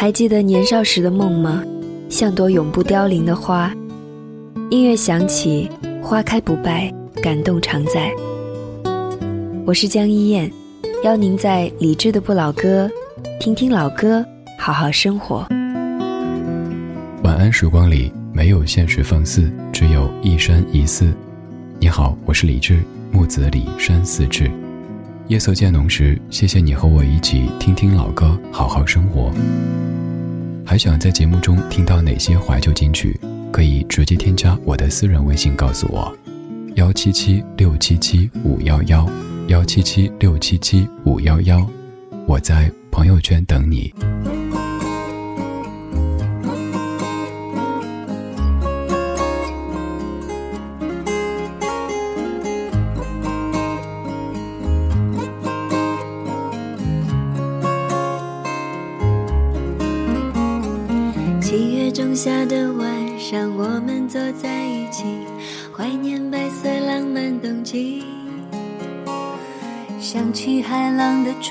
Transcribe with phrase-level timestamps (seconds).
[0.00, 1.62] 还记得年少时的梦吗？
[2.08, 3.70] 像朵永不凋零的花。
[4.70, 5.70] 音乐响起，
[6.02, 6.90] 花开不败，
[7.22, 8.10] 感动常在。
[9.66, 10.50] 我是江一燕，
[11.04, 12.90] 邀您在理智的不老歌，
[13.38, 14.24] 听听老歌，
[14.58, 15.46] 好好生活。
[17.22, 21.12] 晚安时光里没有现实放肆，只有一山一寺。
[21.78, 22.80] 你好，我是李志，
[23.12, 24.50] 木子李山寺志。
[25.30, 29.32] 夜色渐浓时，谢谢你和我一起听听老歌，好好生活。
[30.66, 33.16] 还想在节目中听到哪些怀旧金曲？
[33.52, 36.12] 可以直接添加我的私人微信告诉我，
[36.74, 39.08] 幺七七六七七五幺幺，
[39.46, 41.64] 幺七七六七七五幺幺，
[42.26, 43.94] 我在朋友圈等你。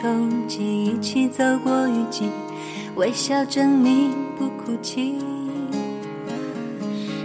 [0.01, 2.29] 冲击，一起走过雨季，
[2.95, 5.15] 微笑证明不哭泣。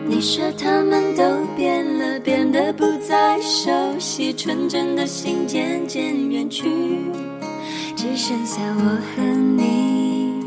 [0.05, 1.23] 你说他们都
[1.57, 6.65] 变了，变得不再熟悉，纯真的心渐渐远去，
[7.95, 10.45] 只剩下我和你。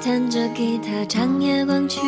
[0.00, 2.00] 弹着吉他唱夜光曲，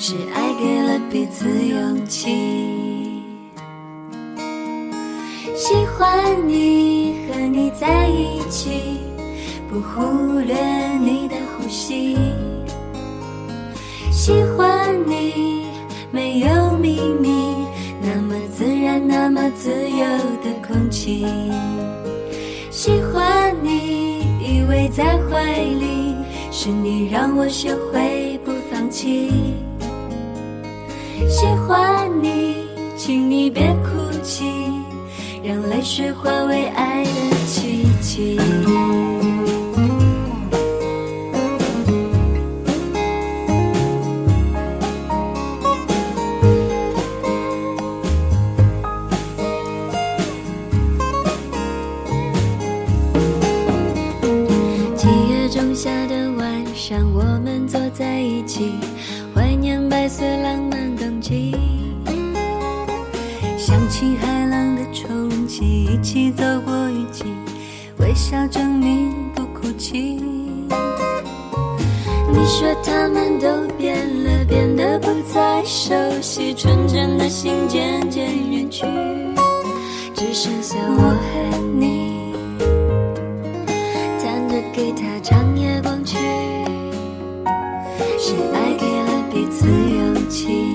[0.00, 2.73] 是爱给了彼此勇气。
[5.54, 8.98] 喜欢你和你在一起，
[9.70, 10.56] 不忽略
[10.98, 12.16] 你的呼吸。
[14.10, 15.66] 喜欢你
[16.10, 17.54] 没有秘密，
[18.02, 20.04] 那么自然，那么自由
[20.42, 21.24] 的空气。
[22.70, 26.14] 喜欢你依偎在怀里。
[26.56, 29.28] 是你让我学会不放弃，
[31.28, 32.54] 喜欢你，
[32.96, 34.44] 请你别哭泣，
[35.44, 37.10] 让泪水化为爱的
[37.46, 38.40] 奇迹。
[54.96, 58.72] 七月仲夏的晚上我们坐在一起
[66.14, 67.24] 一起走过雨季，
[67.98, 70.22] 微笑证明不哭泣。
[72.30, 75.92] 你说他们都变了，变得不再熟
[76.22, 76.54] 悉。
[76.54, 78.86] 纯真的心渐渐远去，
[80.14, 82.32] 只剩下我和你。
[84.22, 86.16] 弹着吉他唱夜光曲，
[88.20, 90.73] 是爱给了彼此勇气。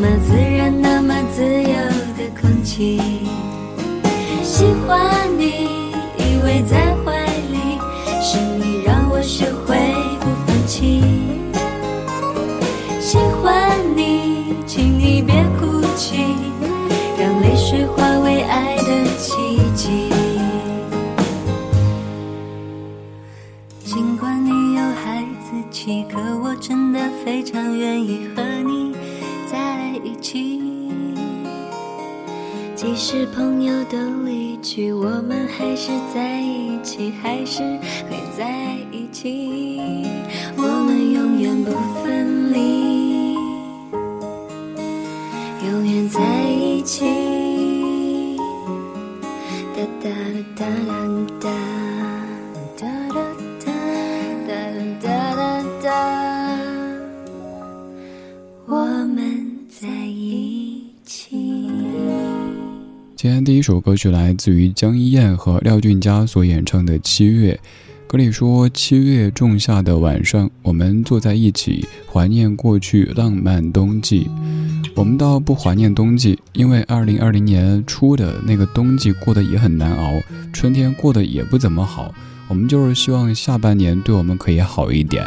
[0.00, 1.74] 那么自然那么自由
[2.16, 3.00] 的空气。
[4.44, 7.80] 喜欢你依偎在怀里
[8.22, 9.76] 是你让我学会
[10.20, 11.02] 不放弃。
[13.00, 16.36] 喜欢你请你别哭泣
[17.18, 20.12] 让泪水化为爱的奇迹。
[23.84, 28.28] 尽管你有孩子气可我真的非常愿意
[32.98, 37.62] 即使朋友都离去我们还是在一起还是
[38.10, 39.48] 会在一起。
[40.56, 41.70] 我们永远不
[42.02, 43.34] 分离
[45.64, 46.20] 永远在
[46.50, 48.36] 一起。
[49.76, 50.10] 哒哒
[50.56, 51.47] 哒哒哒哒
[63.20, 67.58] 今天第一首歌曲来自于江一燕和廖俊佳所演唱的《七月》。
[68.06, 74.30] 歌里说：“七月仲夏的晚上，我们坐在一起，怀念过去浪漫冬季。
[74.94, 80.12] 我们倒不怀念冬季，因为二零二零年初的那个冬季过得也很难熬，
[80.52, 82.14] 春天过得也不怎么好。
[82.46, 85.26] 我们就是希望下半年对我们可以好一点。”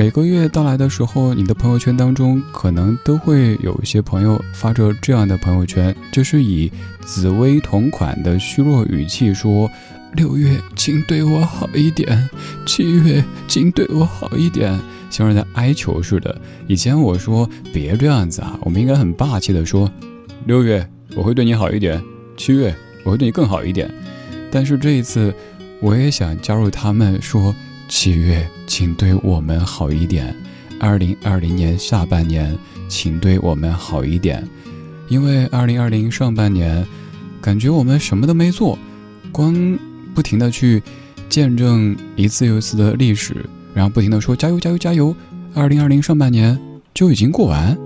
[0.00, 6.72] 每个月到来的时候，你的朋友圈当中可能都会有一些朋友发着这样的朋友圈，就是以
[7.04, 9.70] 紫薇同款的虚弱语气说
[10.16, 12.16] ：“六月，请对我好一点；
[12.64, 14.80] 七月，请对我好一点。”
[15.10, 16.34] 像是在哀求似的。
[16.66, 19.92] 以前我说别这样子啊，我们应该很霸气的说
[20.48, 22.00] ：“六月，我会对你好一点；
[22.38, 22.74] 七月，
[23.04, 23.92] 我会对你更好一点。”
[24.50, 25.34] 但是这一次，
[25.78, 27.54] 我也想加入他们说。
[27.90, 30.32] 七月，请对我们好一点。
[30.78, 32.56] 二零二零年下半年，
[32.88, 34.48] 请对我们好一点。
[35.08, 36.86] 因为二零二零上半年，
[37.42, 38.78] 感觉我们什么都没做，
[39.32, 39.76] 光
[40.14, 40.80] 不停的去
[41.28, 43.44] 见证一次又一次的历史，
[43.74, 45.14] 然后不停的说加油加油加油。
[45.52, 46.56] 二零二零上半年
[46.94, 47.76] 就已经过完。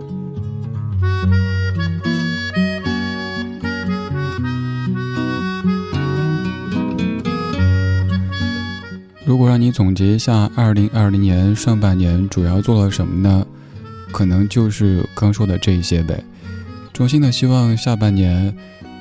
[9.26, 13.47] 如果让你总结一下二零二零年上半年主要做了什么呢？
[14.12, 16.23] 可能就是刚说的这一些呗。
[16.93, 18.55] 衷心的希望下半年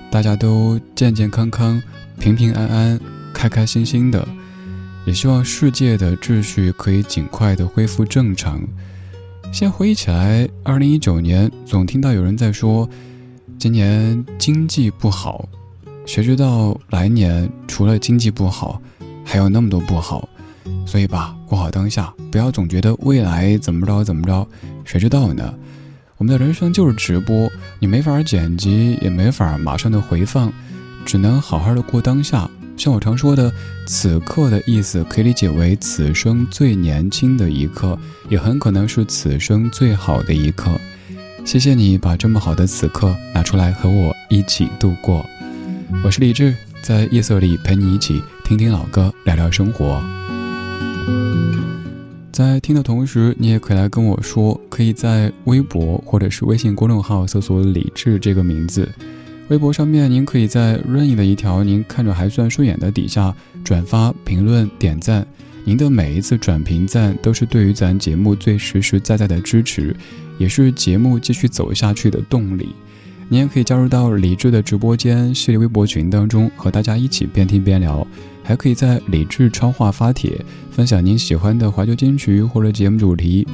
[0.10, 1.82] 大家都健健康康、
[2.18, 3.00] 平平安安、
[3.34, 4.26] 开开心心的，
[5.06, 8.62] 也希望世界的秩序可以尽快的恢复正常。
[9.52, 12.90] 先回忆起来，二零一九年总听到有人在说
[13.60, 15.48] 今年经济不好，
[16.06, 18.82] 谁知道来年除了经济不好。
[19.24, 20.28] 还有那么多不好，
[20.86, 24.48] 所以吧，过好当下，不要总觉得未来怎么着怎么着，
[24.84, 25.54] 谁知道呢？
[26.18, 27.50] 我们的人生就是直播，
[27.80, 30.52] 你没法剪辑，也没法马上的回放，
[31.06, 32.50] 只能好好的过当下。
[32.78, 33.52] 像我常说的，
[33.88, 37.98] 此刻的意思可以理解为此生最年轻的一刻，
[38.30, 40.72] 也很可能是此生最好的一刻。
[41.46, 45.26] 谢谢你把这么好的此刻拿出来和我一起度过。
[46.04, 46.56] 我是李志。
[46.84, 50.04] 在夜色里陪你一起听听老歌，聊聊生活。
[52.30, 58.90] 在听的同时，你也可以来跟我说，可以在微博或者是微信公众号搜索“李志”这个名字。
[59.48, 63.34] 微博上面，您可以在任意的一条您看着还算顺眼的底下
[63.64, 65.26] 转发、评论、点赞。
[65.64, 69.96] 您的每一次转评赞，都是对于咱节目最实实在在的支持，
[70.38, 72.76] 也是节目继续走下去的动力。
[73.34, 78.06] 你也可以加入到李智的直播间系列微博群当中，和大家一起边听边聊。
[78.44, 80.40] 还可以在李智超话发帖，
[80.70, 83.48] 分享您喜欢的怀旧金曲或者节目主题。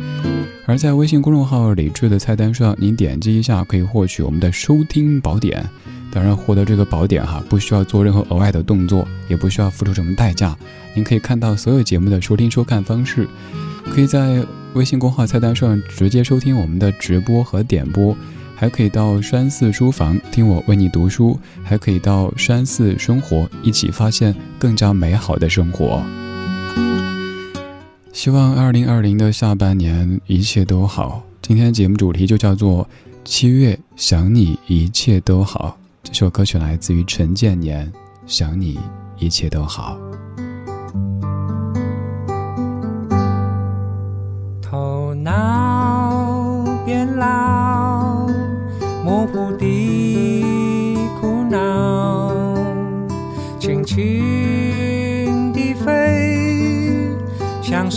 [0.66, 5.66] 而在微信公众号李智的菜单上，您点击一下可以获取我们的收听宝典。
[6.12, 10.54] 当然，获得这个宝典哈，不需要做任何额外的动作，也不需要付出什么代价。
[10.94, 13.26] 您可以看到所有节目的收听收看方式，
[13.86, 18.14] 可以在微信公号菜单上直接收听我们的直播和点播。
[18.60, 26.04] 还可以到山寺书房听我为你读书，还可以到山寺生活，一起发现更加美好的生活。
[28.12, 31.24] 希望二零二零的下半年一切都好。
[31.42, 32.84] 今天节目主题就叫做
[33.24, 35.78] 《七月想你一切都好》。
[36.10, 37.88] 这首歌曲来自于陈建年，
[38.28, 38.78] 《想你
[39.18, 39.98] 一切都好》。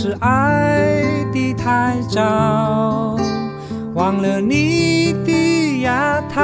[0.05, 1.01] 是爱
[1.33, 3.17] 的太早，
[3.95, 6.43] 忘了你的牙套，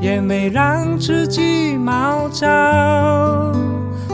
[0.00, 3.52] 也没让自己毛躁，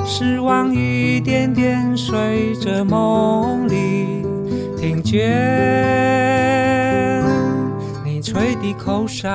[0.04, 4.26] 失望一点点随着梦里
[4.76, 5.22] 听见
[8.04, 8.20] 你。
[8.20, 9.30] 吹的口哨。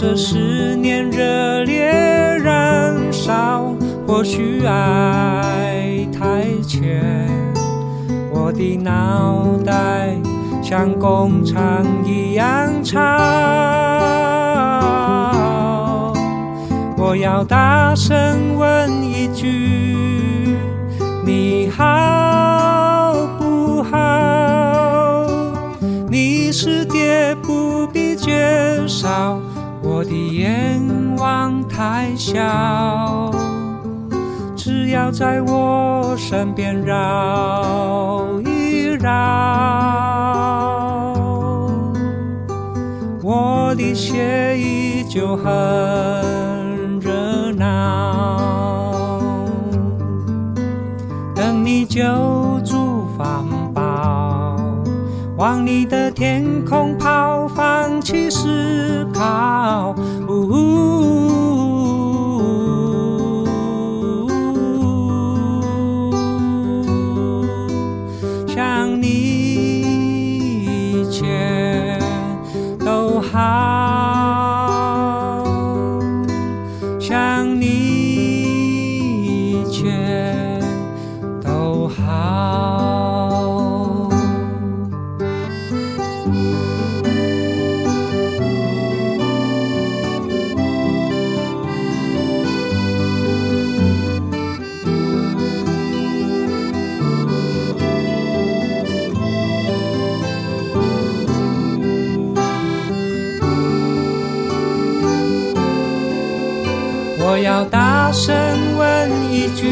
[0.00, 3.74] 这思念热烈燃烧，
[4.06, 7.02] 或许爱太浅，
[8.30, 10.14] 我的脑袋
[10.62, 12.96] 像工厂一样吵。
[16.96, 20.56] 我要大声问一句：
[21.26, 25.26] 你好不好？
[26.08, 29.40] 你是蝶，不必减少，
[29.98, 30.80] 我的愿
[31.16, 33.32] 望太小。
[34.54, 39.10] 只要在我身边绕一绕，
[43.24, 48.38] 我的血液就很热闹。
[51.34, 52.00] 等你救
[52.64, 54.56] 助环保，
[55.36, 59.47] 往你的天空跑，放弃思考。
[107.48, 108.36] 要大声
[108.76, 109.64] 问一句：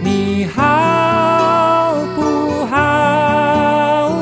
[0.00, 4.12] 你好不好？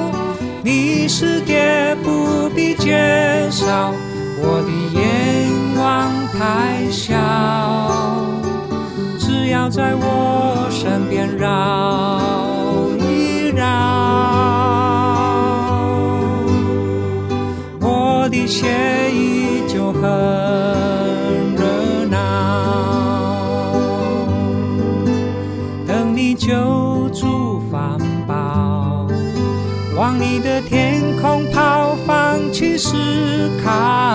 [0.64, 3.92] 你是爹不必介绍，
[4.40, 5.04] 我的愿
[5.78, 7.14] 望太小。
[9.18, 12.18] 只要在我身边绕
[13.06, 13.66] 一绕，
[17.82, 18.95] 我的鞋
[32.78, 34.05] 是开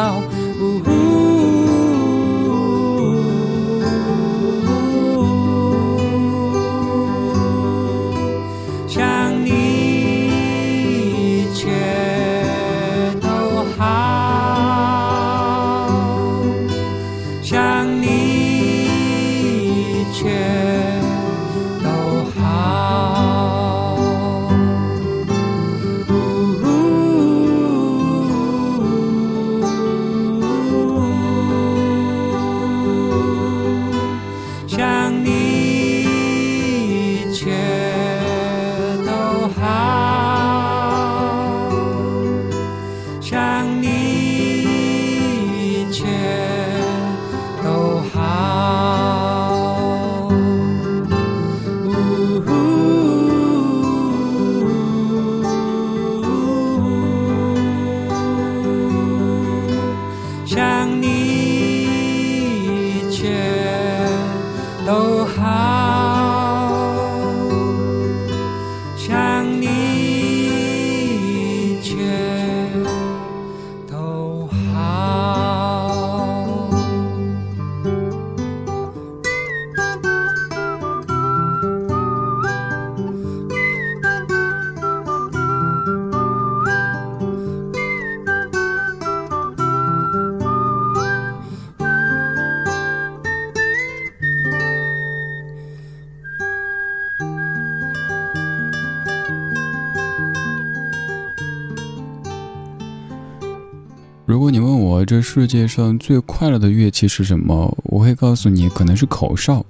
[104.25, 109.65] 如果你问我这世界上最快乐的乐器是什么，我会告诉你，可能是口哨。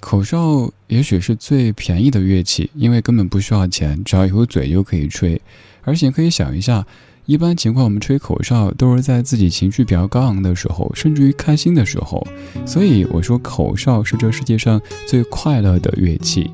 [0.00, 5.40] 口哨也许是最便宜的乐器，因为根本不需要钱，只要有嘴就可以吹。
[5.82, 6.86] 而且可以想一下，
[7.26, 12.24] 一般情况我们吹口哨都是在自己情绪比较高昂的时候，甚至于开心的时候。
[12.64, 16.50] 所以我说，口哨是这世界上最快乐的乐器。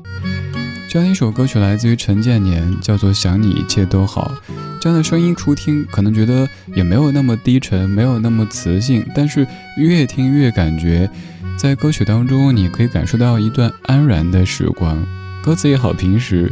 [0.95, 4.31] 这样一首歌曲来自于陈建年，叫做《想你一切都好》。
[4.79, 11.09] 这样的声音初听可能觉得也没有那么低沉，没有那么磁性，但是越听越感觉，
[11.57, 15.05] 在歌曲当中你可以感受到一段安然的时光。
[15.43, 16.49] 歌词也好平时，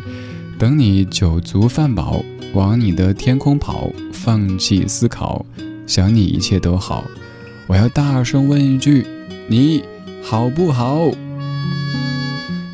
[0.59, 2.21] 等你酒足饭饱，
[2.53, 5.45] 往你的天空跑，放弃思考，
[5.87, 7.05] 想你一切都好。
[7.65, 9.07] 我要大声问一句，
[9.47, 9.81] 你
[10.21, 11.09] 好不好？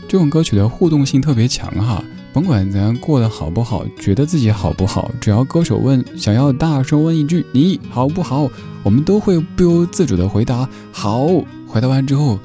[0.10, 2.04] 这种歌曲的互动性特别强哈。
[2.34, 8.50] 甭管咱过得好不好，觉得自己好不好，只要歌手问，想要大声问一句“你好不好”，
[8.82, 11.28] 我们都会不由自主的回答“好”。
[11.68, 12.39] 回答完之后，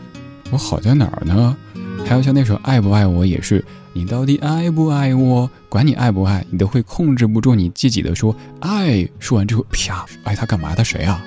[0.51, 1.57] 我好在哪儿呢？
[2.05, 5.49] 还有像那首《爱不爱我》，也是你到底爱不爱我？
[5.71, 9.09] 管你爱不爱，你都会控制不住你自己的说爱。
[9.19, 10.75] 说完之后，啪，爱他干嘛？
[10.75, 11.25] 他谁啊？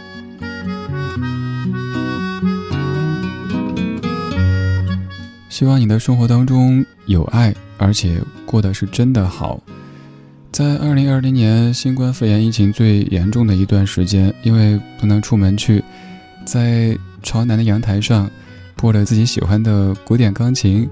[5.57, 9.59] 希望你的生活当中有爱，而且过得是真的好。
[10.51, 15.83] 在二零二零年新冠肺炎疫情最严重的一段时间，因为不能出门去，
[16.45, 18.29] 在朝南的阳台上。
[18.75, 20.87] 播了自己喜欢的古典钢琴，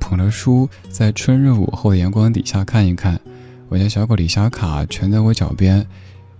[0.00, 3.20] 捧着书在春日午后的阳光底下看一看。
[3.68, 5.86] 我家小狗李小卡蜷在我脚边，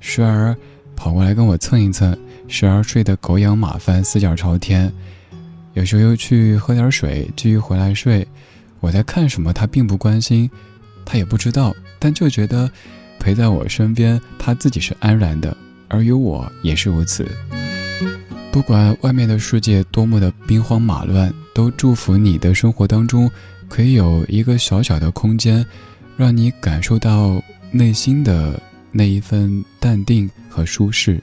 [0.00, 0.56] 时而
[0.96, 2.16] 跑过来跟我蹭一蹭，
[2.48, 4.90] 时而睡得狗仰马翻，四脚朝天。
[5.78, 8.26] 有时候又去喝点水，继续回来睡。
[8.80, 10.50] 我在看什么，他并不关心，
[11.04, 12.68] 他也不知道，但就觉得
[13.20, 15.56] 陪在我身边，他自己是安然的，
[15.86, 17.24] 而有我也是如此。
[18.50, 23.30] 不管外面的世界多么的兵荒马乱，都祝福你的生活当中
[23.68, 25.64] 可以有一个小小的空间，
[26.16, 31.22] 让你感受到内心的那一份淡定和舒适。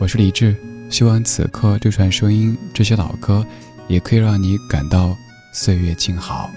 [0.00, 0.56] 我是李志，
[0.90, 3.46] 希望此刻这串声音、这些老歌，
[3.86, 5.16] 也可以让你感到
[5.54, 6.50] 岁月静好。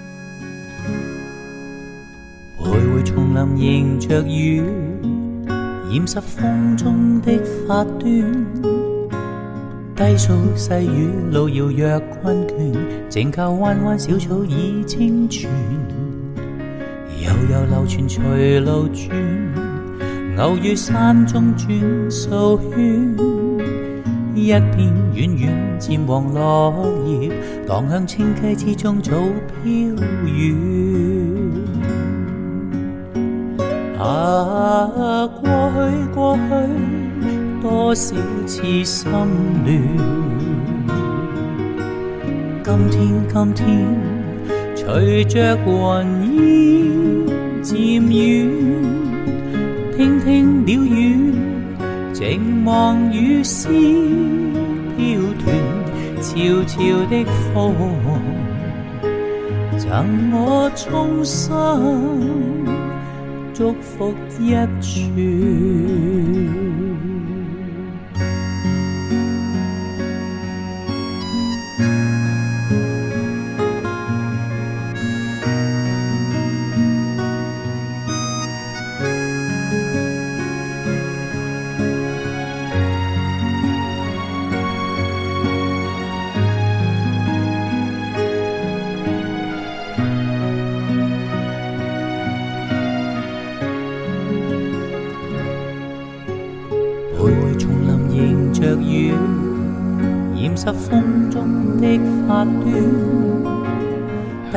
[2.59, 4.61] 徘徊丛林迎着雨，
[5.47, 7.31] 染湿风中的
[7.67, 8.09] 发端。
[9.95, 12.73] 低诉细雨，路遥若困倦，
[13.09, 15.49] 静靠弯弯小草已清泉。
[17.21, 21.69] 悠悠流泉随路转，偶遇山中转
[22.09, 23.42] 数圈。
[24.43, 26.73] 一片远远渐黄落
[27.07, 27.31] 叶，
[27.65, 29.13] 荡向清溪之中早
[29.63, 29.71] 飘
[30.25, 30.53] 远。
[33.97, 35.79] 啊，过去
[36.13, 36.41] 过去。
[37.61, 39.09] 多少次心
[39.63, 39.79] 乱？
[42.65, 43.63] 今天，今天，
[44.75, 45.71] 随着云
[46.35, 47.77] 烟渐
[48.11, 48.49] 远，
[49.95, 51.22] 听听鸟语，
[52.13, 53.67] 静望雨丝
[54.95, 55.47] 飘断，
[56.21, 56.77] 悄悄
[57.09, 57.75] 的风，
[59.77, 61.51] 赠我衷心
[63.53, 64.63] 祝福一串。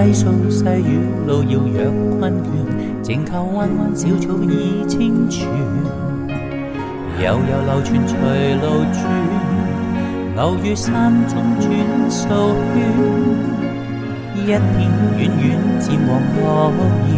[0.07, 1.91] 低诉细雨，路遥若
[2.21, 2.47] 困倦，
[3.03, 5.49] 静靠弯弯小草已清泉。
[7.19, 9.03] 悠悠流泉随路转，
[10.37, 11.69] 偶遇山中转
[12.09, 12.29] 数
[12.73, 12.75] 圈。
[14.37, 14.57] 一片
[15.19, 16.71] 远远渐黄落
[17.09, 17.11] 叶，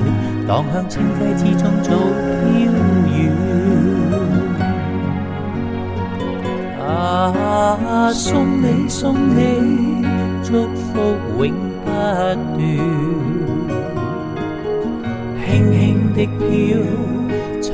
[0.48, 2.72] 荡向清溪之中早飘
[3.12, 3.18] 远。
[6.86, 10.06] 啊，送你送你，
[10.42, 10.94] 祝福
[11.44, 11.52] 永
[11.98, 12.38] 不断。
[15.44, 15.78] 轻轻
[16.14, 16.46] 的飘，
[17.60, 17.66] 寻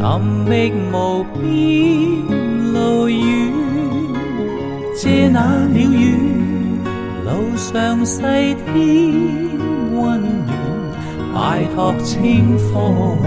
[0.49, 0.51] 觅
[0.93, 0.95] 无
[1.35, 1.43] 边
[2.73, 2.77] 路
[3.09, 3.19] 远。
[4.97, 6.03] 借那鸟语，
[7.25, 8.73] 路上细添
[9.93, 10.03] 温
[10.47, 10.49] 暖。
[11.35, 11.37] 拜
[11.75, 13.19] 托清风，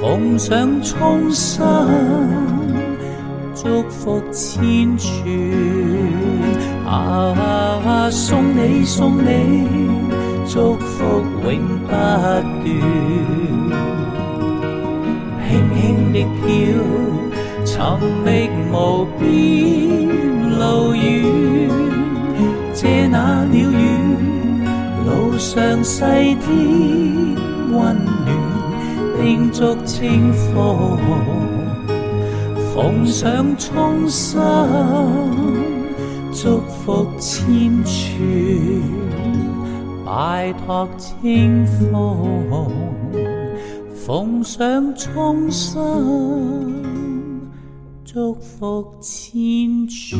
[0.00, 1.60] 奉上衷心。
[3.54, 5.08] 祝福千串，
[6.88, 9.66] 啊，送你送你，
[10.46, 12.42] 祝福永不断。
[15.46, 16.46] 轻轻的飘，
[17.64, 17.76] 寻
[18.24, 18.26] 觅
[18.72, 18.74] 无
[19.18, 19.20] 边
[20.58, 20.60] 路
[20.94, 21.04] 远。
[22.72, 23.72] 借那鸟语，
[25.04, 26.02] 路上细
[26.40, 26.46] 添
[27.70, 28.28] 温暖，
[29.20, 30.98] 并祝清风。
[32.72, 34.40] 奉上衷心
[36.40, 38.16] 祝福千串，
[40.06, 42.70] 拜托清风，
[43.92, 45.76] 奉上衷心
[48.04, 50.16] 祝福千串。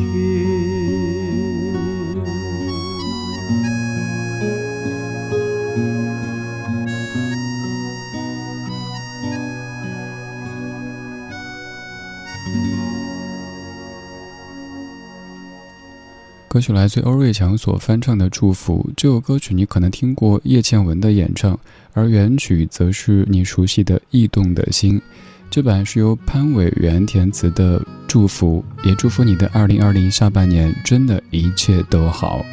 [16.59, 18.85] 歌曲来自欧瑞强所翻唱的《祝福》。
[18.97, 21.57] 这首歌曲你可能听过叶倩文的演唱，
[21.93, 24.99] 而原曲则是你熟悉的《异动的心》。
[25.49, 32.43] 这版是由潘伟元填词的《祝福》，也祝福你的2020下半年真的一切都好。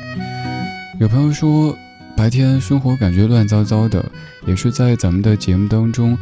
[1.00, 1.76] 有朋友说，
[2.16, 4.08] 白天生活感觉乱糟糟的，
[4.46, 6.16] 也是在咱们的节目当中，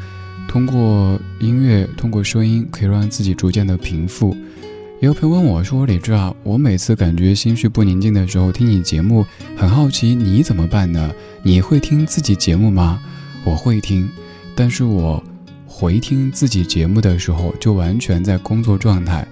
[0.49, 4.35] 通过音乐，通过声音，可以让自己逐渐的平复。
[5.05, 9.23] 有朋友问我说：“李志啊，我每次感觉心绪不宁静的时候，听你节目，
[9.55, 11.13] 很好奇你怎么办呢？
[11.43, 12.99] 你会听自己节目吗？
[13.45, 14.09] 我会听，
[14.55, 15.23] 但是我
[15.67, 19.29] 回听自己节目的时候，就完全在工作状态。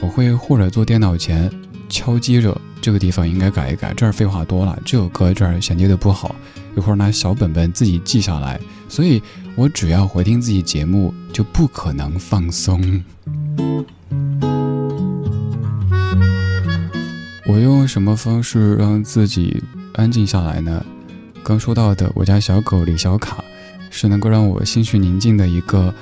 [0.00, 1.50] 我会或者坐电脑前
[1.88, 6.36] 敲击着这个地方应该改一改，这儿废话多了，这首歌这儿衔接的不好，
[6.76, 8.60] 一会儿拿小本本自己记下来。
[8.88, 9.20] 所以
[9.56, 13.02] 我只要回听自己节目，就不可能放松。”
[17.48, 19.62] 我用什么方式让自己
[19.94, 20.84] 安静下来呢？
[21.44, 23.42] 刚说到的，我家小狗李小卡，
[23.88, 25.94] 是能够让我心绪宁静的一个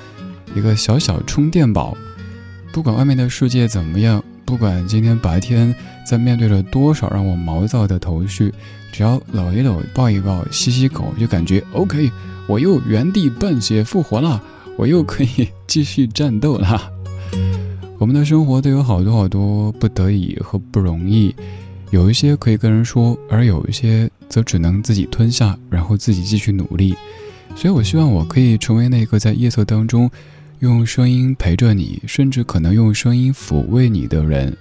[0.55, 1.95] 一个小小充电宝。
[2.73, 8.51] 不管外面的世界怎么样，不管今天白天在面对着多少让我毛躁的头绪，
[8.91, 12.11] 只要搂一搂、抱一抱、吸吸口，就感觉 OK，
[12.47, 14.41] 我又原地半血复活了，
[14.77, 16.91] 我又可以继续战斗了。
[18.05, 21.35] 我们的生活都有好多好多不得已和不容易，
[21.89, 26.95] 有一些可以跟人说，而有一些则只能自己吞下，然后自己继续努力。
[27.55, 30.07] 所以我希望我可以成为那个在夜色当中，
[30.59, 34.55] 用声音陪着你，甚至可能用声音抚慰你的人。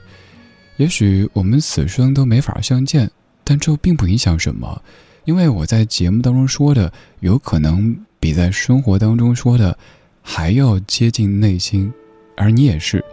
[0.78, 3.10] 也许我们此生都没法相见，
[3.44, 4.80] 但这并不影响什么，
[5.26, 9.76] 因为我在节目当中说的，有可能比在生活当中说的
[10.22, 11.92] 还要接近内心。
[12.36, 13.04] 而你也是，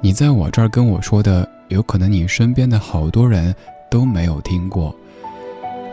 [0.00, 3.54] 你在我这儿跟我说的，有可能你身边的好多人
[3.90, 4.94] 都没有听过。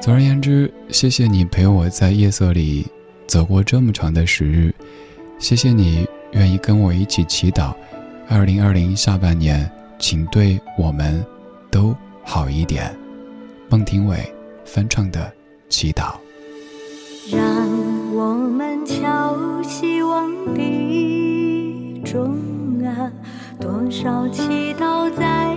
[0.02, 2.86] 总而言之，谢谢你陪我在夜色里
[3.26, 4.74] 走过这么长的时日，
[5.40, 7.74] 谢谢你愿意跟我一起祈祷。
[8.28, 11.26] 二零二零下半年，请对我们
[11.72, 12.94] 都好一点。
[13.70, 14.18] 孟庭苇
[14.66, 15.22] 翻唱的
[15.70, 16.16] 《祈祷》。
[17.36, 17.42] 让
[18.14, 22.53] 我们敲希望的钟。
[23.60, 25.56] 多少祈祷在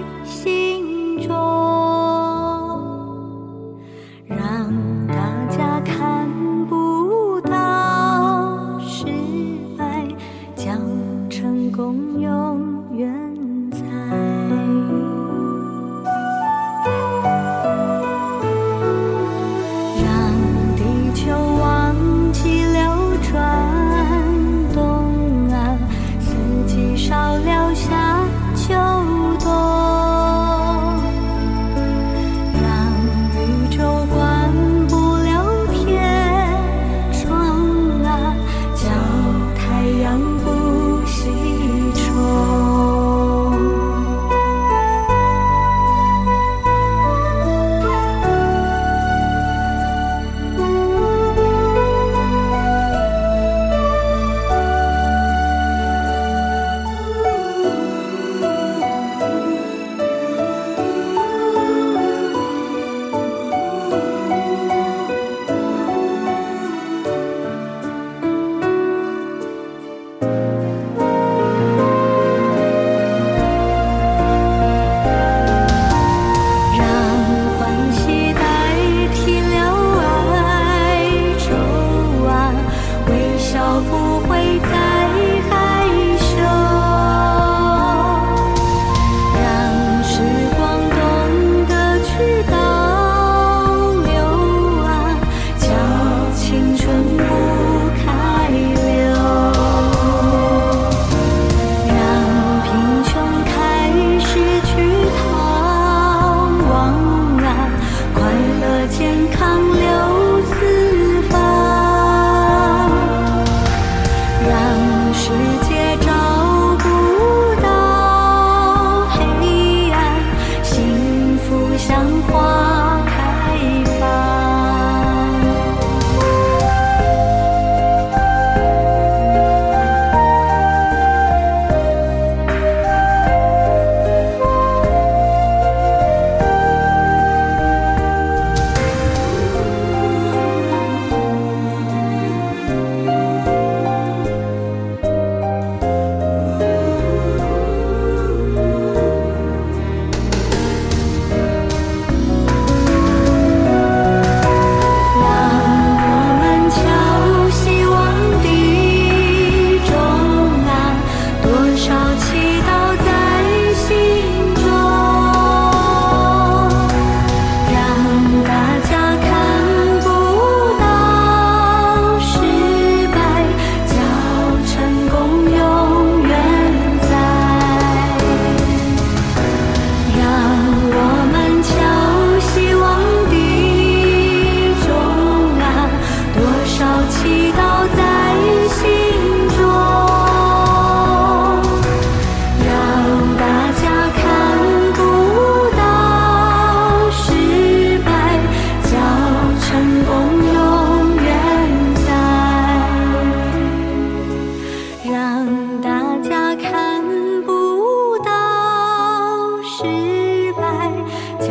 [205.10, 205.46] 让
[205.80, 207.00] 大家看
[207.44, 210.90] 不到失败
[211.38, 211.48] 叫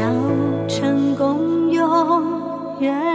[0.67, 3.14] 成功永远。